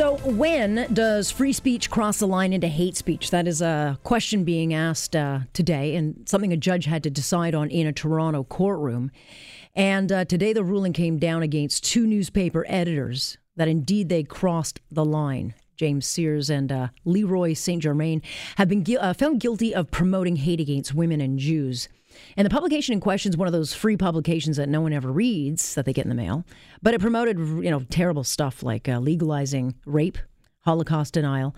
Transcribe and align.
So, 0.00 0.16
when 0.24 0.86
does 0.94 1.30
free 1.30 1.52
speech 1.52 1.90
cross 1.90 2.20
the 2.20 2.26
line 2.26 2.54
into 2.54 2.68
hate 2.68 2.96
speech? 2.96 3.30
That 3.30 3.46
is 3.46 3.60
a 3.60 3.98
question 4.02 4.44
being 4.44 4.72
asked 4.72 5.14
uh, 5.14 5.40
today, 5.52 5.94
and 5.94 6.26
something 6.26 6.54
a 6.54 6.56
judge 6.56 6.86
had 6.86 7.02
to 7.02 7.10
decide 7.10 7.54
on 7.54 7.68
in 7.68 7.86
a 7.86 7.92
Toronto 7.92 8.44
courtroom. 8.44 9.10
And 9.74 10.10
uh, 10.10 10.24
today, 10.24 10.54
the 10.54 10.64
ruling 10.64 10.94
came 10.94 11.18
down 11.18 11.42
against 11.42 11.84
two 11.84 12.06
newspaper 12.06 12.64
editors 12.66 13.36
that 13.56 13.68
indeed 13.68 14.08
they 14.08 14.22
crossed 14.22 14.80
the 14.90 15.04
line. 15.04 15.52
James 15.76 16.06
Sears 16.06 16.48
and 16.48 16.72
uh, 16.72 16.88
LeRoy 17.04 17.54
St. 17.54 17.82
Germaine 17.82 18.22
have 18.56 18.70
been 18.70 18.82
gu- 18.82 18.96
uh, 18.96 19.12
found 19.12 19.38
guilty 19.38 19.74
of 19.74 19.90
promoting 19.90 20.36
hate 20.36 20.60
against 20.60 20.94
women 20.94 21.20
and 21.20 21.38
Jews. 21.38 21.90
And 22.36 22.46
the 22.46 22.50
publication 22.50 22.92
in 22.92 23.00
question 23.00 23.30
is 23.30 23.36
one 23.36 23.48
of 23.48 23.52
those 23.52 23.74
free 23.74 23.96
publications 23.96 24.56
that 24.56 24.68
no 24.68 24.80
one 24.80 24.92
ever 24.92 25.10
reads 25.10 25.74
that 25.74 25.84
they 25.84 25.92
get 25.92 26.04
in 26.04 26.08
the 26.08 26.14
mail. 26.14 26.44
But 26.82 26.94
it 26.94 27.00
promoted, 27.00 27.38
you 27.38 27.70
know, 27.70 27.80
terrible 27.90 28.24
stuff 28.24 28.62
like 28.62 28.88
uh, 28.88 28.98
legalizing 28.98 29.74
rape, 29.84 30.18
Holocaust 30.60 31.14
denial, 31.14 31.54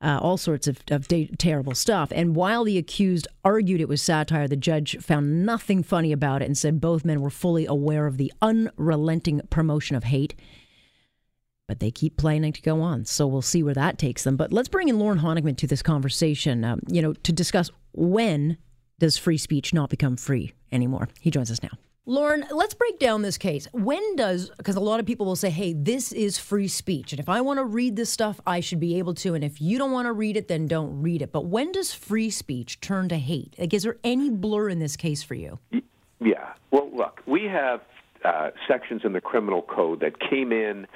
uh, 0.00 0.18
all 0.20 0.36
sorts 0.36 0.66
of, 0.66 0.80
of 0.90 1.08
da- 1.08 1.30
terrible 1.38 1.74
stuff. 1.74 2.12
And 2.14 2.36
while 2.36 2.64
the 2.64 2.78
accused 2.78 3.28
argued 3.44 3.80
it 3.80 3.88
was 3.88 4.02
satire, 4.02 4.48
the 4.48 4.56
judge 4.56 4.98
found 5.00 5.46
nothing 5.46 5.82
funny 5.82 6.12
about 6.12 6.42
it 6.42 6.46
and 6.46 6.56
said 6.56 6.80
both 6.80 7.04
men 7.04 7.20
were 7.20 7.30
fully 7.30 7.66
aware 7.66 8.06
of 8.06 8.18
the 8.18 8.32
unrelenting 8.42 9.40
promotion 9.50 9.96
of 9.96 10.04
hate. 10.04 10.34
But 11.66 11.80
they 11.80 11.90
keep 11.90 12.16
planning 12.16 12.52
to 12.52 12.62
go 12.62 12.80
on, 12.80 13.06
so 13.06 13.26
we'll 13.26 13.42
see 13.42 13.62
where 13.62 13.74
that 13.74 13.98
takes 13.98 14.22
them. 14.22 14.36
But 14.36 14.52
let's 14.52 14.68
bring 14.68 14.88
in 14.88 15.00
Lorne 15.00 15.18
Honickman 15.18 15.56
to 15.56 15.66
this 15.66 15.82
conversation, 15.82 16.64
um, 16.64 16.80
you 16.86 17.02
know, 17.02 17.12
to 17.12 17.32
discuss 17.32 17.70
when 17.92 18.56
does 18.98 19.16
free 19.16 19.38
speech 19.38 19.74
not 19.74 19.90
become 19.90 20.16
free 20.16 20.52
anymore. 20.72 21.08
He 21.20 21.30
joins 21.30 21.50
us 21.50 21.62
now. 21.62 21.70
Lorne, 22.08 22.46
let's 22.52 22.72
break 22.72 23.00
down 23.00 23.22
this 23.22 23.36
case. 23.36 23.66
When 23.72 24.14
does, 24.14 24.50
because 24.50 24.76
a 24.76 24.80
lot 24.80 25.00
of 25.00 25.06
people 25.06 25.26
will 25.26 25.34
say, 25.34 25.50
hey, 25.50 25.72
this 25.72 26.12
is 26.12 26.38
free 26.38 26.68
speech. 26.68 27.12
And 27.12 27.18
if 27.18 27.28
I 27.28 27.40
want 27.40 27.58
to 27.58 27.64
read 27.64 27.96
this 27.96 28.10
stuff, 28.10 28.40
I 28.46 28.60
should 28.60 28.78
be 28.78 28.96
able 28.98 29.12
to. 29.14 29.34
And 29.34 29.42
if 29.42 29.60
you 29.60 29.76
don't 29.76 29.90
want 29.90 30.06
to 30.06 30.12
read 30.12 30.36
it, 30.36 30.46
then 30.46 30.68
don't 30.68 31.02
read 31.02 31.20
it. 31.20 31.32
But 31.32 31.46
when 31.46 31.72
does 31.72 31.92
free 31.92 32.30
speech 32.30 32.80
turn 32.80 33.08
to 33.08 33.16
hate? 33.18 33.56
Like, 33.58 33.74
is 33.74 33.82
there 33.82 33.96
any 34.04 34.30
blur 34.30 34.68
in 34.68 34.78
this 34.78 34.94
case 34.96 35.24
for 35.24 35.34
you? 35.34 35.58
Yeah. 36.20 36.52
Well, 36.70 36.88
look, 36.94 37.22
we 37.26 37.42
have 37.46 37.80
uh, 38.26 38.50
sections 38.66 39.02
in 39.04 39.12
the 39.12 39.20
criminal 39.20 39.62
code 39.62 40.00
that 40.00 40.18
came 40.18 40.50
in 40.52 40.86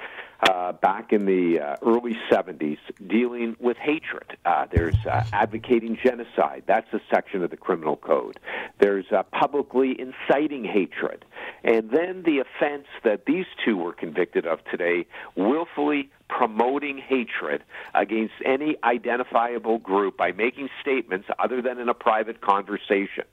uh, 0.49 0.71
back 0.71 1.13
in 1.13 1.25
the 1.25 1.59
uh, 1.59 1.75
early 1.83 2.17
70s 2.29 2.79
dealing 3.07 3.55
with 3.59 3.77
hatred. 3.77 4.37
Uh, 4.43 4.65
there's 4.71 4.95
uh, 5.05 5.23
advocating 5.31 5.97
genocide. 6.03 6.63
That's 6.65 6.91
a 6.93 7.01
section 7.13 7.43
of 7.43 7.51
the 7.51 7.57
criminal 7.57 7.95
code. 7.95 8.39
There's 8.79 9.05
uh, 9.11 9.23
publicly 9.23 9.95
inciting 9.99 10.63
hatred. 10.63 11.25
And 11.63 11.91
then 11.91 12.23
the 12.23 12.39
offense 12.39 12.87
that 13.03 13.25
these 13.25 13.45
two 13.63 13.77
were 13.77 13.93
convicted 13.93 14.47
of 14.47 14.59
today, 14.65 15.05
willfully 15.35 16.09
promoting 16.27 16.97
hatred 16.97 17.63
against 17.93 18.33
any 18.45 18.77
identifiable 18.83 19.77
group 19.77 20.17
by 20.17 20.31
making 20.31 20.69
statements 20.81 21.27
other 21.37 21.61
than 21.61 21.77
in 21.77 21.87
a 21.87 21.93
private 21.93 22.41
conversation. 22.41 23.25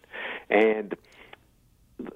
And 0.50 0.94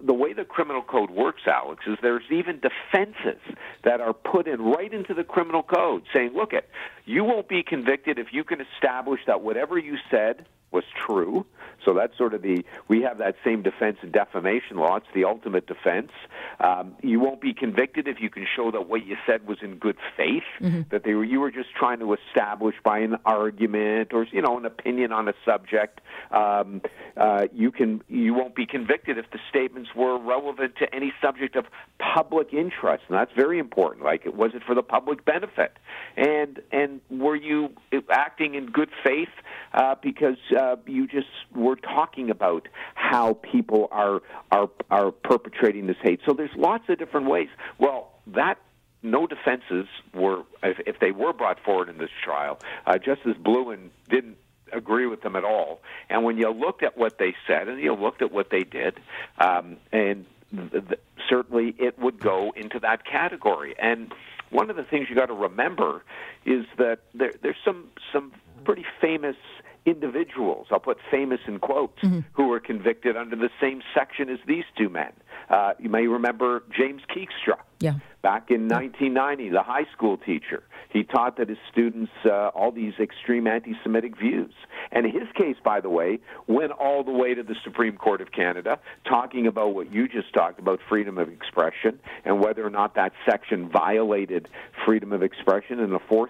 the 0.05 0.14
way 0.14 0.33
the 0.33 0.44
criminal 0.44 0.83
code 0.83 1.11
works, 1.11 1.42
Alex, 1.47 1.84
is 1.86 1.98
there's 2.02 2.22
even 2.30 2.61
defenses 2.61 3.41
that 3.84 4.00
are 4.00 4.12
put 4.12 4.47
in 4.47 4.61
right 4.62 4.92
into 4.92 5.14
the 5.14 5.25
criminal 5.25 5.62
code 5.62 6.02
saying, 6.14 6.33
look 6.34 6.52
at 6.52 6.69
you 7.05 7.25
won't 7.25 7.48
be 7.48 7.62
convicted 7.62 8.19
if 8.19 8.28
you 8.33 8.44
can 8.44 8.60
establish 8.60 9.20
that 9.27 9.42
whatever 9.42 9.78
you 9.78 9.97
said 10.10 10.47
was 10.73 10.84
true. 11.06 11.47
So 11.84 11.95
that's 11.95 12.17
sort 12.17 12.34
of 12.34 12.42
the 12.42 12.65
we 12.89 13.03
have 13.03 13.19
that 13.19 13.37
same 13.45 13.62
defense 13.62 13.98
in 14.03 14.12
defamation 14.12 14.77
law. 14.77 14.97
It's 14.97 15.06
the 15.15 15.25
ultimate 15.25 15.67
defense. 15.67 16.12
Um, 16.61 16.95
you 17.03 17.19
won't 17.19 17.41
be 17.41 17.55
convicted 17.55 18.06
if 18.06 18.20
you 18.20 18.31
can 18.31 18.47
show 18.56 18.70
that 18.70 18.89
what 18.89 19.05
you 19.05 19.17
said 19.27 19.47
was 19.47 19.59
in 19.62 19.77
good 19.77 19.97
faith, 20.17 20.45
mm-hmm. 20.61 20.83
that 20.91 21.03
they 21.05 21.15
were 21.15 21.25
you 21.25 21.41
were 21.41 21.50
just 21.50 21.75
trying 21.75 21.98
to 21.98 22.15
establish 22.15 22.77
by 22.84 23.00
an 23.00 23.17
argument 23.25 24.12
or 24.12 24.27
you 24.31 24.43
know 24.43 24.59
an 24.59 24.65
opinion 24.65 25.12
on 25.12 25.28
a 25.28 25.34
subject. 25.45 26.00
Um, 26.31 26.83
uh, 27.17 27.47
you 27.53 27.73
can 27.73 28.03
you 28.09 28.34
won't 28.34 28.55
be 28.55 28.67
convicted 28.67 29.19
if 29.19 29.31
the 29.31 29.41
statements 29.50 29.91
were 29.94 30.19
relevant 30.19 30.77
to 30.77 30.94
any 30.94 31.12
subject 31.21 31.56
of 31.56 31.66
public 31.99 32.53
interest, 32.53 33.05
and 33.09 33.16
that's 33.16 33.32
very 33.34 33.59
important. 33.59 34.05
Like, 34.05 34.27
it 34.27 34.34
was 34.34 34.53
it 34.55 34.62
for 34.65 34.75
the 34.75 34.82
public 34.82 35.25
benefit, 35.25 35.77
and 36.16 36.61
and 36.71 37.00
were 37.11 37.37
you 37.37 37.71
acting 38.11 38.55
in 38.55 38.66
good 38.66 38.91
faith 39.05 39.28
uh, 39.75 39.94
because 40.03 40.38
uh, 40.62 40.77
you 40.87 41.05
just 41.06 41.34
were 41.55 41.77
talking 41.77 42.31
about 42.31 42.62
how 42.95 43.27
people 43.34 43.83
are 43.91 44.19
are 44.50 44.71
are 44.91 45.11
perpetrating 45.11 45.84
this 45.87 46.00
hate. 46.03 46.21
So 46.27 46.33
there's 46.34 46.56
lots 46.56 46.84
of 46.89 46.99
different 46.99 47.27
ways. 47.34 47.49
Well, 47.78 48.00
that 48.28 48.56
no 49.03 49.27
defenses 49.27 49.87
were, 50.15 50.43
if, 50.62 50.78
if 50.87 50.97
they 51.00 51.11
were 51.11 51.33
brought 51.33 51.59
forward 51.67 51.89
in 51.89 51.99
this 51.99 52.15
trial, 52.25 52.55
uh, 52.87 52.99
Justice 52.99 53.37
Blouin 53.47 53.91
didn't 54.09 54.37
agree 54.73 55.06
with 55.06 55.23
them 55.23 55.34
at 55.37 55.45
all. 55.45 55.81
And 56.09 56.25
when 56.25 56.39
you 56.39 56.49
looked 56.50 56.83
at 56.83 56.97
what 56.97 57.19
they 57.19 57.34
said 57.47 57.69
and 57.69 57.81
you 57.81 57.94
looked 57.94 58.23
at 58.23 58.31
what 58.33 58.50
they 58.50 58.65
did, 58.81 58.94
um, 59.39 59.77
and 59.93 60.25
th- 60.56 60.87
th- 60.89 61.00
certainly 61.29 61.75
it 61.79 61.99
would 61.99 62.19
go 62.21 62.53
into 62.56 62.79
that 62.81 63.05
category. 63.05 63.75
And 63.79 64.15
one 64.50 64.71
of 64.71 64.77
the 64.77 64.84
things 64.84 65.09
you 65.11 65.17
got 65.17 65.27
to 65.27 65.34
remember 65.34 66.05
is 66.44 66.65
that 66.79 67.00
there, 67.15 67.33
there's 67.43 67.62
some 67.65 67.89
some 68.12 68.33
pretty 68.65 68.87
famous 69.00 69.37
individuals, 69.84 70.69
I'll 70.70 70.81
put 70.81 70.98
famous 71.10 71.41
in 71.47 71.59
quotes, 71.59 72.00
mm-hmm. 72.03 72.20
who 72.32 72.48
were 72.48 72.60
convicted 72.60 73.16
under 73.16 73.37
the 73.37 73.50
same 73.60 73.82
section 73.94 74.28
as 74.28 74.38
these 74.47 74.65
two 74.76 74.88
men. 74.88 75.12
Uh, 75.48 75.75
you 75.78 75.88
may 75.88 76.06
remember 76.06 76.62
James 76.76 77.03
Keegstra. 77.14 77.58
Yeah. 77.80 77.94
Back 78.22 78.50
in 78.50 78.69
1990, 78.69 79.50
the 79.50 79.62
high 79.62 79.86
school 79.92 80.16
teacher, 80.16 80.62
he 80.91 81.03
taught 81.03 81.38
that 81.38 81.48
his 81.48 81.58
students 81.70 82.12
uh, 82.25 82.48
all 82.54 82.70
these 82.70 82.92
extreme 83.00 83.48
anti-Semitic 83.48 84.16
views. 84.16 84.52
And 84.92 85.06
his 85.06 85.28
case, 85.34 85.56
by 85.64 85.81
the 85.81 85.88
way, 85.88 86.20
went 86.47 86.70
all 86.70 87.02
the 87.02 87.10
way 87.10 87.34
to 87.34 87.42
the 87.42 87.56
Supreme 87.64 87.97
Court 87.97 88.20
of 88.20 88.31
Canada, 88.31 88.78
talking 89.04 89.48
about 89.48 89.75
what 89.75 89.92
you 89.92 90.06
just 90.06 90.32
talked 90.32 90.60
about, 90.60 90.78
freedom 90.88 91.19
of 91.19 91.28
expression, 91.28 91.98
and 92.25 92.41
whether 92.41 92.64
or 92.64 92.70
not 92.70 92.94
that 92.94 93.12
section 93.28 93.69
violated 93.69 94.48
freedom 94.84 95.12
of 95.12 95.22
expression. 95.22 95.81
In 95.81 95.92
a 95.92 95.98
4-3 95.98 96.28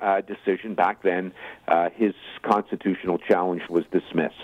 uh, 0.00 0.20
decision 0.20 0.74
back 0.74 1.02
then, 1.02 1.32
uh, 1.66 1.90
his 1.90 2.14
constitutional 2.42 3.18
challenge 3.18 3.62
was 3.68 3.84
dismissed. 3.90 4.36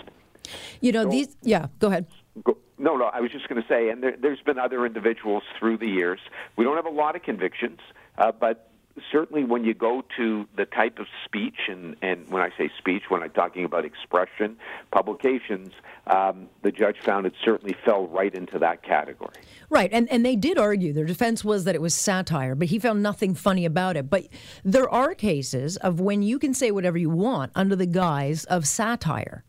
You 0.81 0.91
know, 0.91 1.03
so, 1.03 1.09
these. 1.09 1.37
Yeah, 1.43 1.67
go 1.79 1.87
ahead. 1.87 2.07
Go, 2.43 2.57
no, 2.79 2.95
no, 2.95 3.05
I 3.05 3.19
was 3.19 3.31
just 3.31 3.47
going 3.49 3.61
to 3.61 3.67
say, 3.67 3.89
and 3.89 4.01
there, 4.01 4.15
has 4.29 4.39
been 4.39 4.57
other 4.57 4.85
individuals 4.85 5.43
through 5.59 5.77
the 5.77 5.87
years. 5.87 6.19
We 6.55 6.63
don't 6.63 6.77
have 6.77 6.85
a 6.85 6.89
lot 6.89 7.15
of 7.15 7.23
convictions, 7.23 7.79
uh, 8.17 8.31
but 8.31 8.69
certainly 9.11 9.43
when 9.43 9.63
you 9.63 9.73
go 9.73 10.03
to 10.17 10.47
the 10.55 10.65
type 10.65 10.99
of 10.99 11.07
speech, 11.25 11.57
and, 11.67 11.95
and 12.01 12.27
when 12.29 12.41
I 12.41 12.49
say 12.57 12.69
speech, 12.77 13.03
when 13.09 13.21
I'm 13.21 13.31
talking 13.31 13.65
about 13.65 13.85
expression, 13.85 14.57
publications, 14.91 15.73
um, 16.07 16.47
the 16.63 16.71
judge 16.71 16.97
found 17.03 17.25
it 17.25 17.33
certainly 17.43 17.75
fell 17.85 18.07
right 18.07 18.33
into 18.33 18.59
that 18.59 18.83
category. 18.83 19.35
Right, 19.69 19.89
and, 19.91 20.09
and 20.09 20.25
they 20.25 20.35
did 20.35 20.57
argue, 20.57 20.93
their 20.93 21.05
defense 21.05 21.43
was 21.43 21.65
that 21.65 21.75
it 21.75 21.81
was 21.81 21.93
satire, 21.93 22.55
but 22.55 22.69
he 22.69 22.79
found 22.79 23.03
nothing 23.03 23.35
funny 23.35 23.65
about 23.65 23.97
it. 23.97 24.09
But 24.09 24.27
there 24.63 24.89
are 24.89 25.13
cases 25.13 25.77
of 25.77 25.99
when 25.99 26.21
you 26.21 26.39
can 26.39 26.53
say 26.53 26.71
whatever 26.71 26.97
you 26.97 27.09
want 27.09 27.51
under 27.55 27.75
the 27.75 27.85
guise 27.85 28.45
of 28.45 28.67
satire. 28.67 29.43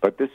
But 0.00 0.16
this 0.18 0.30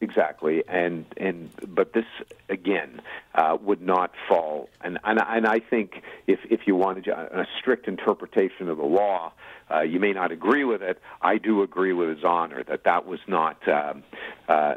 exactly, 0.00 0.64
and 0.66 1.04
and 1.16 1.50
but 1.68 1.92
this 1.92 2.06
again 2.48 3.00
uh, 3.34 3.56
would 3.60 3.80
not 3.80 4.12
fall, 4.28 4.68
and 4.80 4.98
and, 5.04 5.20
and 5.24 5.46
I 5.46 5.60
think 5.60 6.02
if 6.26 6.40
if 6.50 6.66
you 6.66 6.74
wanted 6.74 7.06
a 7.06 7.46
strict 7.60 7.86
interpretation 7.86 8.68
of 8.68 8.76
the 8.76 8.84
law, 8.84 9.32
uh, 9.70 9.82
you 9.82 10.00
may 10.00 10.12
not 10.12 10.32
agree 10.32 10.64
with 10.64 10.82
it. 10.82 11.00
I 11.22 11.38
do 11.38 11.62
agree 11.62 11.92
with 11.92 12.08
His 12.08 12.24
Honor 12.24 12.64
that 12.64 12.84
that 12.84 13.06
was 13.06 13.20
not 13.28 13.56
um, 13.68 14.02
uh, 14.48 14.74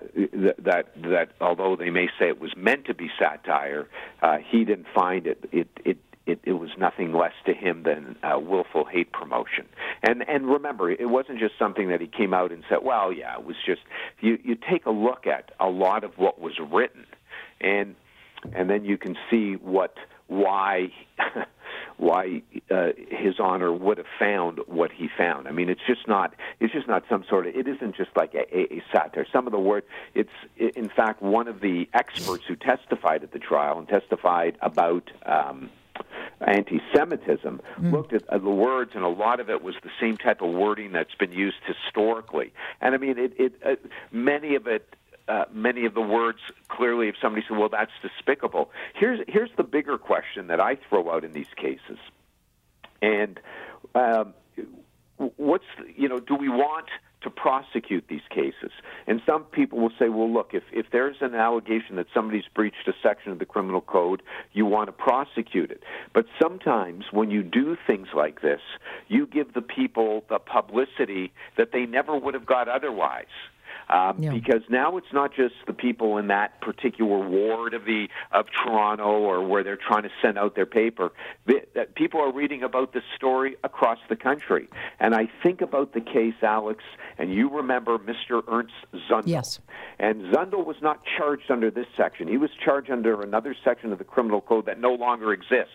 that 0.59 0.89
that 0.97 1.29
although 1.39 1.75
they 1.75 1.89
may 1.89 2.07
say 2.19 2.27
it 2.27 2.39
was 2.39 2.55
meant 2.55 2.85
to 2.85 2.93
be 2.93 3.09
satire, 3.17 3.87
uh, 4.21 4.37
he 4.37 4.65
didn't 4.65 4.87
find 4.93 5.25
it 5.25 5.49
it 5.51 5.67
it 5.83 5.97
it, 6.25 6.39
it 6.43 6.53
was 6.53 6.69
nothing 6.77 7.13
less 7.13 7.33
to 7.45 7.53
him 7.53 7.83
than 7.83 8.15
uh, 8.23 8.39
willful 8.39 8.85
hate 8.85 9.11
promotion. 9.11 9.65
And 10.03 10.27
and 10.27 10.47
remember, 10.47 10.91
it 10.91 11.09
wasn't 11.09 11.39
just 11.39 11.57
something 11.57 11.89
that 11.89 12.01
he 12.01 12.07
came 12.07 12.33
out 12.33 12.51
and 12.51 12.63
said, 12.69 12.79
"Well, 12.83 13.11
yeah, 13.11 13.37
it 13.37 13.45
was 13.45 13.55
just." 13.65 13.81
You 14.19 14.37
you 14.43 14.55
take 14.55 14.85
a 14.85 14.91
look 14.91 15.25
at 15.25 15.51
a 15.59 15.67
lot 15.67 16.03
of 16.03 16.17
what 16.17 16.39
was 16.39 16.53
written, 16.59 17.05
and 17.59 17.95
and 18.53 18.69
then 18.69 18.85
you 18.85 18.97
can 18.97 19.17
see 19.29 19.53
what 19.53 19.95
why. 20.27 20.91
why 21.97 22.41
uh, 22.71 22.89
his 23.09 23.35
honor 23.39 23.71
would 23.71 23.97
have 23.99 24.07
found 24.17 24.59
what 24.65 24.91
he 24.91 25.07
found. 25.15 25.47
I 25.47 25.51
mean, 25.51 25.69
it's 25.69 25.81
just 25.85 26.07
not. 26.07 26.33
It's 26.59 26.73
just 26.73 26.87
not 26.87 27.03
some 27.07 27.23
sort 27.29 27.45
of. 27.45 27.55
It 27.55 27.67
isn't 27.67 27.95
just 27.95 28.09
like 28.15 28.33
a, 28.33 28.43
a, 28.55 28.77
a 28.77 28.83
satire. 28.91 29.25
Some 29.31 29.45
of 29.45 29.51
the 29.51 29.59
word. 29.59 29.83
It's 30.15 30.31
in 30.57 30.89
fact 30.89 31.21
one 31.21 31.47
of 31.47 31.61
the 31.61 31.87
experts 31.93 32.43
who 32.47 32.55
testified 32.55 33.23
at 33.23 33.31
the 33.31 33.39
trial 33.39 33.77
and 33.77 33.87
testified 33.87 34.57
about. 34.61 35.11
Um, 35.25 35.69
anti-Semitism, 36.47 37.61
mm. 37.79 37.91
looked 37.91 38.13
at 38.13 38.27
the 38.29 38.39
words, 38.39 38.91
and 38.95 39.03
a 39.03 39.09
lot 39.09 39.39
of 39.39 39.49
it 39.49 39.63
was 39.63 39.75
the 39.83 39.89
same 39.99 40.17
type 40.17 40.41
of 40.41 40.49
wording 40.49 40.91
that's 40.91 41.15
been 41.15 41.31
used 41.31 41.57
historically. 41.65 42.53
And 42.79 42.95
I 42.95 42.97
mean, 42.97 43.17
it, 43.17 43.33
it 43.37 43.53
uh, 43.65 43.75
many 44.11 44.55
of 44.55 44.67
it. 44.67 44.95
Uh, 45.27 45.45
many 45.53 45.85
of 45.85 45.93
the 45.93 46.01
words 46.01 46.39
clearly, 46.67 47.07
if 47.07 47.15
somebody 47.21 47.45
said, 47.47 47.55
"Well, 47.55 47.69
that's 47.69 47.91
despicable," 48.01 48.71
here's 48.95 49.19
here's 49.27 49.51
the 49.55 49.63
bigger 49.63 49.97
question 49.97 50.47
that 50.47 50.59
I 50.59 50.75
throw 50.75 51.09
out 51.11 51.23
in 51.23 51.31
these 51.31 51.53
cases: 51.55 51.99
And 53.01 53.39
um, 53.95 54.33
what's 55.37 55.63
you 55.95 56.09
know, 56.09 56.19
do 56.19 56.35
we 56.35 56.49
want 56.49 56.87
to 57.21 57.29
prosecute 57.29 58.05
these 58.07 58.21
cases. 58.29 58.71
And 59.07 59.21
some 59.25 59.43
people 59.43 59.79
will 59.79 59.91
say, 59.99 60.09
well, 60.09 60.31
look, 60.31 60.51
if, 60.53 60.63
if 60.71 60.87
there's 60.91 61.17
an 61.21 61.35
allegation 61.35 61.95
that 61.97 62.07
somebody's 62.13 62.45
breached 62.53 62.87
a 62.87 62.93
section 63.03 63.31
of 63.31 63.39
the 63.39 63.45
criminal 63.45 63.81
code, 63.81 64.21
you 64.53 64.65
want 64.65 64.87
to 64.87 64.91
prosecute 64.91 65.71
it. 65.71 65.83
But 66.13 66.25
sometimes 66.41 67.05
when 67.11 67.31
you 67.31 67.43
do 67.43 67.77
things 67.87 68.07
like 68.15 68.41
this, 68.41 68.61
you 69.07 69.27
give 69.27 69.53
the 69.53 69.61
people 69.61 70.23
the 70.29 70.39
publicity 70.39 71.31
that 71.57 71.71
they 71.71 71.85
never 71.85 72.17
would 72.17 72.33
have 72.33 72.45
got 72.45 72.67
otherwise. 72.67 73.25
Um, 73.89 74.21
yeah. 74.21 74.31
Because 74.31 74.61
now 74.69 74.97
it's 74.97 75.11
not 75.13 75.33
just 75.33 75.55
the 75.67 75.73
people 75.73 76.17
in 76.17 76.27
that 76.27 76.61
particular 76.61 77.27
ward 77.27 77.73
of 77.73 77.85
the 77.85 78.07
of 78.31 78.45
Toronto 78.63 79.03
or 79.03 79.45
where 79.45 79.63
they're 79.63 79.77
trying 79.77 80.03
to 80.03 80.11
send 80.21 80.37
out 80.37 80.55
their 80.55 80.65
paper. 80.65 81.11
That 81.45 81.95
people 81.95 82.21
are 82.21 82.31
reading 82.31 82.63
about 82.63 82.93
this 82.93 83.03
story 83.15 83.55
across 83.63 83.99
the 84.09 84.15
country. 84.15 84.67
And 84.99 85.13
I 85.15 85.29
think 85.43 85.61
about 85.61 85.93
the 85.93 86.01
case, 86.01 86.35
Alex, 86.41 86.83
and 87.17 87.33
you 87.33 87.49
remember 87.49 87.97
Mr. 87.97 88.43
Ernst 88.47 88.73
Zundel. 89.09 89.27
Yes. 89.27 89.59
And 89.99 90.33
Zundel 90.33 90.65
was 90.65 90.77
not 90.81 91.01
charged 91.17 91.51
under 91.51 91.69
this 91.69 91.87
section. 91.95 92.27
He 92.27 92.37
was 92.37 92.49
charged 92.63 92.89
under 92.89 93.21
another 93.21 93.55
section 93.63 93.91
of 93.91 93.97
the 93.97 94.03
criminal 94.03 94.41
code 94.41 94.65
that 94.65 94.79
no 94.79 94.93
longer 94.93 95.33
exists, 95.33 95.73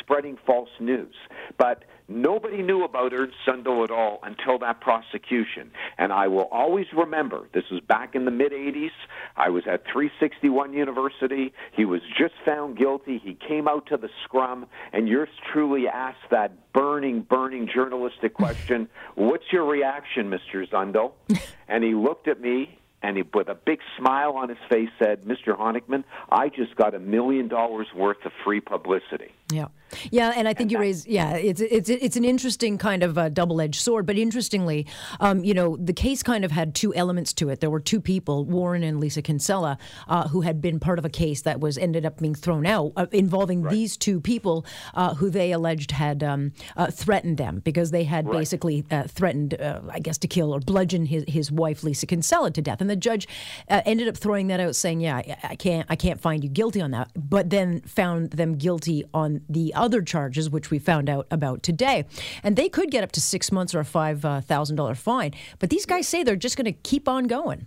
spreading 0.00 0.38
false 0.46 0.70
news. 0.80 1.14
But 1.56 1.84
Nobody 2.10 2.62
knew 2.62 2.84
about 2.84 3.12
Ernst 3.12 3.36
Zundel 3.46 3.84
at 3.84 3.90
all 3.90 4.18
until 4.22 4.58
that 4.60 4.80
prosecution. 4.80 5.70
And 5.98 6.10
I 6.10 6.28
will 6.28 6.48
always 6.50 6.86
remember, 6.96 7.48
this 7.52 7.64
was 7.70 7.82
back 7.82 8.14
in 8.14 8.24
the 8.24 8.30
mid 8.30 8.52
80s. 8.52 8.90
I 9.36 9.50
was 9.50 9.64
at 9.66 9.84
361 9.84 10.72
University. 10.72 11.52
He 11.72 11.84
was 11.84 12.00
just 12.18 12.32
found 12.46 12.78
guilty. 12.78 13.18
He 13.18 13.34
came 13.34 13.68
out 13.68 13.86
to 13.88 13.98
the 13.98 14.08
scrum, 14.24 14.66
and 14.92 15.06
yours 15.06 15.28
truly 15.52 15.86
asked 15.86 16.30
that 16.30 16.72
burning, 16.72 17.20
burning 17.20 17.68
journalistic 17.72 18.32
question 18.32 18.88
What's 19.14 19.52
your 19.52 19.66
reaction, 19.66 20.30
Mr. 20.30 20.66
Zundel? 20.70 21.12
and 21.68 21.84
he 21.84 21.94
looked 21.94 22.26
at 22.26 22.40
me 22.40 22.78
and 23.02 23.16
he, 23.16 23.22
with 23.32 23.48
a 23.48 23.54
big 23.54 23.80
smile 23.96 24.32
on 24.32 24.48
his 24.48 24.58
face, 24.68 24.88
said, 24.98 25.22
Mr. 25.22 25.56
Honickman, 25.56 26.04
I 26.30 26.48
just 26.48 26.74
got 26.74 26.94
a 26.94 26.98
million 26.98 27.48
dollars 27.48 27.86
worth 27.94 28.24
of 28.24 28.32
free 28.44 28.60
publicity. 28.60 29.32
Yeah. 29.52 29.68
Yeah, 30.10 30.32
and 30.36 30.46
I 30.46 30.54
think 30.54 30.70
you 30.70 30.78
raise 30.78 31.06
yeah, 31.06 31.34
it's 31.36 31.60
it's 31.60 31.88
it's 31.88 32.16
an 32.16 32.24
interesting 32.24 32.78
kind 32.78 33.02
of 33.02 33.16
a 33.16 33.30
double-edged 33.30 33.80
sword. 33.80 34.06
But 34.06 34.18
interestingly, 34.18 34.86
um, 35.20 35.44
you 35.44 35.54
know, 35.54 35.76
the 35.76 35.92
case 35.92 36.22
kind 36.22 36.44
of 36.44 36.50
had 36.50 36.74
two 36.74 36.94
elements 36.94 37.32
to 37.34 37.48
it. 37.48 37.60
There 37.60 37.70
were 37.70 37.80
two 37.80 38.00
people, 38.00 38.44
Warren 38.44 38.82
and 38.82 39.00
Lisa 39.00 39.22
Kinsella, 39.22 39.78
uh, 40.06 40.28
who 40.28 40.42
had 40.42 40.60
been 40.60 40.78
part 40.78 40.98
of 40.98 41.04
a 41.04 41.08
case 41.08 41.42
that 41.42 41.60
was 41.60 41.78
ended 41.78 42.04
up 42.04 42.18
being 42.18 42.34
thrown 42.34 42.66
out 42.66 42.92
uh, 42.96 43.06
involving 43.12 43.62
right. 43.62 43.72
these 43.72 43.96
two 43.96 44.20
people 44.20 44.66
uh, 44.94 45.14
who 45.14 45.30
they 45.30 45.52
alleged 45.52 45.92
had 45.92 46.22
um, 46.22 46.52
uh, 46.76 46.90
threatened 46.90 47.38
them 47.38 47.60
because 47.60 47.90
they 47.90 48.04
had 48.04 48.26
right. 48.26 48.38
basically 48.38 48.84
uh, 48.90 49.04
threatened, 49.04 49.58
uh, 49.60 49.80
I 49.90 50.00
guess, 50.00 50.18
to 50.18 50.28
kill 50.28 50.54
or 50.54 50.60
bludgeon 50.60 51.06
his 51.06 51.24
his 51.26 51.50
wife 51.50 51.82
Lisa 51.82 52.06
Kinsella 52.06 52.50
to 52.50 52.62
death. 52.62 52.80
And 52.80 52.90
the 52.90 52.96
judge 52.96 53.26
ended 53.68 54.08
up 54.08 54.16
throwing 54.16 54.48
that 54.48 54.60
out, 54.60 54.76
saying, 54.76 55.00
"Yeah, 55.00 55.16
I, 55.16 55.36
I 55.42 55.56
can't 55.56 55.86
I 55.88 55.96
can't 55.96 56.20
find 56.20 56.44
you 56.44 56.50
guilty 56.50 56.80
on 56.80 56.90
that," 56.90 57.10
but 57.16 57.50
then 57.50 57.80
found 57.82 58.32
them 58.32 58.56
guilty 58.56 59.04
on 59.14 59.37
the 59.48 59.74
other 59.74 60.02
charges, 60.02 60.50
which 60.50 60.70
we 60.70 60.78
found 60.78 61.08
out 61.08 61.26
about 61.30 61.62
today. 61.62 62.04
And 62.42 62.56
they 62.56 62.68
could 62.68 62.90
get 62.90 63.04
up 63.04 63.12
to 63.12 63.20
six 63.20 63.52
months 63.52 63.74
or 63.74 63.80
a 63.80 63.84
$5,000 63.84 64.96
fine. 64.96 65.34
But 65.58 65.70
these 65.70 65.86
guys 65.86 66.08
say 66.08 66.22
they're 66.22 66.36
just 66.36 66.56
going 66.56 66.66
to 66.66 66.72
keep 66.72 67.08
on 67.08 67.24
going. 67.24 67.66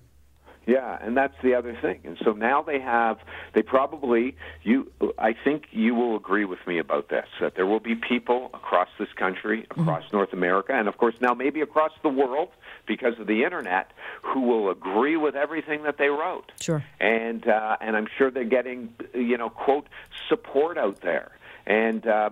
Yeah, 0.68 0.98
and 1.02 1.18
that's 1.18 1.34
the 1.42 1.56
other 1.56 1.76
thing. 1.82 2.02
And 2.04 2.18
so 2.24 2.34
now 2.34 2.62
they 2.62 2.80
have, 2.80 3.18
they 3.54 3.64
probably, 3.64 4.36
you, 4.62 4.92
I 5.18 5.34
think 5.34 5.66
you 5.72 5.96
will 5.96 6.16
agree 6.16 6.46
with 6.46 6.60
me 6.68 6.78
about 6.78 7.10
this, 7.10 7.26
that 7.40 7.56
there 7.56 7.66
will 7.66 7.80
be 7.80 7.96
people 7.96 8.52
across 8.54 8.88
this 9.00 9.12
country, 9.16 9.64
mm-hmm. 9.64 9.82
across 9.82 10.06
mm-hmm. 10.06 10.18
North 10.18 10.34
America, 10.34 10.74
and 10.74 10.88
of 10.88 10.98
course 10.98 11.16
now 11.20 11.34
maybe 11.34 11.62
across 11.62 11.92
the 12.04 12.10
world 12.10 12.50
because 12.86 13.20
of 13.20 13.26
the 13.26 13.44
internet, 13.44 13.92
who 14.22 14.42
will 14.42 14.70
agree 14.70 15.18
with 15.18 15.36
everything 15.36 15.84
that 15.84 15.98
they 15.98 16.10
wrote. 16.10 16.52
Sure. 16.60 16.84
And, 17.00 17.48
uh, 17.48 17.78
and 17.82 17.98
I'm 17.98 18.08
sure 18.18 18.30
they're 18.30 18.44
getting, 18.44 18.94
you 19.16 19.38
know, 19.38 19.50
quote, 19.50 19.88
support 20.30 20.78
out 20.78 21.02
there. 21.02 21.32
And 21.66 22.06
uh, 22.08 22.30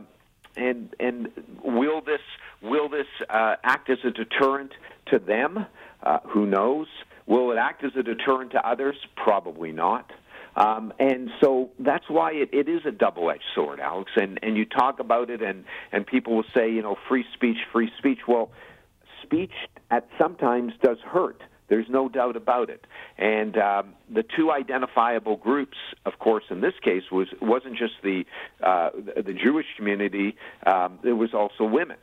and 0.56 0.94
and 1.00 1.30
will 1.64 2.02
this 2.02 2.22
will 2.62 2.90
this 2.90 3.08
uh, 3.30 3.56
act 3.64 3.90
as 3.90 4.00
a 4.04 4.12
deterrent 4.12 4.74
to 5.08 5.20
them? 5.20 5.66
Uh, 6.04 6.20
who 6.28 6.46
knows? 6.46 6.88
Will 7.26 7.52
it 7.52 7.58
act 7.58 7.84
as 7.84 7.92
a 7.96 8.04
deterrent 8.04 8.52
to 8.52 8.68
others? 8.68 8.96
Probably 9.16 9.72
not. 9.72 10.12
Um, 10.56 10.92
and 11.00 11.30
so 11.42 11.70
that's 11.80 12.10
why 12.10 12.32
it, 12.32 12.50
it 12.52 12.68
is 12.68 12.82
a 12.86 12.92
double-edged 12.92 13.44
sword, 13.54 13.80
Alex. 13.80 14.12
And 14.16 14.40
and 14.42 14.58
you 14.58 14.66
talk 14.66 15.00
about 15.00 15.30
it, 15.30 15.42
and 15.42 15.64
and 15.92 16.06
people 16.06 16.36
will 16.36 16.46
say, 16.54 16.72
you 16.72 16.82
know, 16.82 16.98
free 17.08 17.26
speech, 17.34 17.58
free 17.72 17.92
speech. 17.98 18.20
Well, 18.28 18.52
speech 19.24 19.54
at 19.92 20.08
sometimes 20.18 20.74
does 20.82 20.98
hurt. 21.06 21.42
There's 21.70 21.90
no 21.90 22.10
doubt 22.10 22.36
about 22.36 22.70
it. 22.70 22.86
And 23.18 23.58
um, 23.58 23.94
the 24.10 24.24
two 24.24 24.52
identifiable 24.52 25.38
groups, 25.38 25.78
of 26.06 26.20
course, 26.20 26.44
in 26.50 26.62
this 26.62 26.74
case, 26.82 27.04
was 27.12 27.28
wasn't 27.42 27.78
just 27.78 27.94
the 28.04 28.26
uh, 28.62 28.90
the 29.16 29.34
Jewish 29.34 29.68
community. 29.78 30.36
Um, 30.66 31.00
it 31.04 31.14
was 31.14 31.34
also 31.34 31.64
women. 31.64 31.98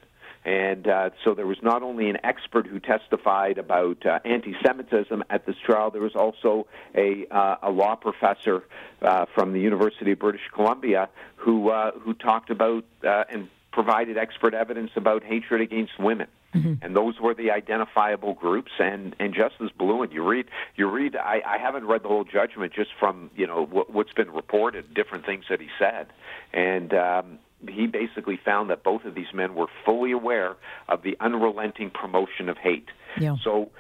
And 0.47 0.87
uh, 0.87 1.11
so 1.25 1.35
there 1.35 1.47
was 1.47 1.59
not 1.61 1.83
only 1.83 2.09
an 2.09 2.19
expert 2.23 2.69
who 2.69 2.79
testified 2.79 3.59
about 3.59 4.07
uh, 4.07 4.21
anti-Semitism 4.25 5.25
at 5.29 5.45
this 5.45 5.57
trial, 5.65 5.91
there 5.91 6.01
was 6.01 6.15
also 6.15 6.69
a, 6.95 7.27
uh, 7.33 7.57
a 7.65 7.71
law 7.73 7.97
professor 7.97 8.63
uh, 9.03 9.27
from 9.35 9.53
the 9.53 9.59
University 9.59 10.13
of 10.13 10.21
British 10.21 10.49
Columbia 10.55 11.09
who 11.35 11.71
uh, 11.71 11.91
who 11.99 12.15
talked 12.15 12.51
about 12.51 12.85
uh, 13.05 13.25
and 13.29 13.49
provided 13.77 14.17
expert 14.17 14.55
evidence 14.55 14.91
about 14.97 15.23
hatred 15.23 15.61
against 15.61 16.01
women. 16.01 16.29
Mm-hmm. 16.55 16.83
And 16.83 16.97
those 16.97 17.21
were 17.21 17.35
the 17.35 17.51
identifiable 17.51 18.33
groups. 18.33 18.73
And, 18.79 19.15
and 19.21 19.35
Justice 19.35 19.71
Blouin, 19.79 20.11
you 20.13 20.27
read, 20.27 20.47
you 20.77 20.89
read. 20.89 21.15
I, 21.15 21.43
I 21.47 21.59
haven't 21.59 21.85
read 21.87 22.03
the 22.03 22.09
whole 22.09 22.25
judgment, 22.25 22.73
just 22.73 22.89
from 22.99 23.31
you 23.37 23.47
know 23.47 23.67
what, 23.67 23.93
what's 23.93 24.15
been 24.15 24.31
reported, 24.31 24.95
different 24.95 25.27
things 25.27 25.45
that 25.51 25.61
he 25.61 25.69
said, 25.79 26.07
and 26.55 26.95
um, 26.95 27.39
he 27.69 27.87
basically 27.87 28.41
found 28.43 28.71
that 28.71 28.83
both 28.83 29.05
of 29.05 29.15
these 29.15 29.33
men 29.35 29.55
were 29.55 29.67
fully 29.85 30.13
aware 30.13 30.57
of 30.89 31.03
the 31.03 31.15
unrelenting 31.21 31.91
promotion 31.91 32.49
of 32.49 32.57
hate. 32.57 32.89
Yeah. 33.21 33.37
So, 33.45 33.71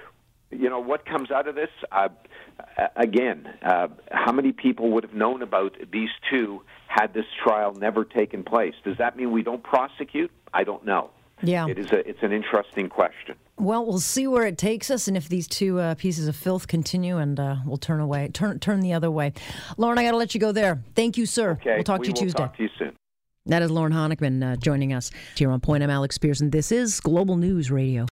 you 0.50 0.68
know, 0.68 0.80
what 0.80 1.06
comes 1.06 1.30
out 1.30 1.48
of 1.48 1.54
this? 1.54 1.70
Uh, 1.90 2.08
again, 2.96 3.48
uh, 3.62 3.88
how 4.10 4.32
many 4.32 4.52
people 4.52 4.90
would 4.90 5.04
have 5.04 5.14
known 5.14 5.40
about 5.40 5.72
these 5.90 6.10
two 6.30 6.60
had 6.96 7.12
this 7.12 7.26
trial 7.44 7.74
never 7.74 8.04
taken 8.04 8.42
place? 8.42 8.74
Does 8.84 8.96
that 8.98 9.16
mean 9.16 9.30
we 9.30 9.42
don't 9.42 9.62
prosecute? 9.62 10.30
I 10.54 10.64
don't 10.64 10.84
know. 10.84 11.10
Yeah, 11.42 11.68
it 11.68 11.78
is. 11.78 11.92
A, 11.92 12.08
it's 12.08 12.22
an 12.22 12.32
interesting 12.32 12.88
question. 12.88 13.36
Well, 13.58 13.84
we'll 13.84 14.00
see 14.00 14.26
where 14.26 14.46
it 14.46 14.56
takes 14.56 14.90
us, 14.90 15.06
and 15.06 15.16
if 15.16 15.28
these 15.28 15.46
two 15.46 15.78
uh, 15.78 15.94
pieces 15.94 16.28
of 16.28 16.36
filth 16.36 16.66
continue, 16.66 17.18
and 17.18 17.38
uh, 17.38 17.56
we'll 17.66 17.76
turn 17.76 18.00
away, 18.00 18.28
turn 18.28 18.58
turn 18.58 18.80
the 18.80 18.94
other 18.94 19.10
way. 19.10 19.34
Lorne, 19.76 19.98
I 19.98 20.04
got 20.04 20.12
to 20.12 20.16
let 20.16 20.34
you 20.34 20.40
go 20.40 20.52
there. 20.52 20.82
Thank 20.94 21.18
you, 21.18 21.26
sir. 21.26 21.52
Okay, 21.52 21.74
we'll 21.74 21.84
talk 21.84 22.00
we 22.00 22.06
to 22.06 22.10
you 22.10 22.14
Tuesday. 22.14 22.38
Talk 22.38 22.56
to 22.56 22.62
you 22.62 22.70
soon. 22.78 22.92
That 23.44 23.62
is 23.62 23.70
Lorne 23.70 23.92
Honickman 23.92 24.52
uh, 24.52 24.56
joining 24.56 24.94
us 24.94 25.10
here 25.36 25.50
on 25.50 25.60
Point. 25.60 25.82
I'm 25.82 25.90
Alex 25.90 26.16
Pierson. 26.16 26.50
This 26.50 26.72
is 26.72 27.00
Global 27.00 27.36
News 27.36 27.70
Radio. 27.70 28.06